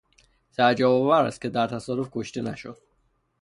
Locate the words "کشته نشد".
2.11-2.77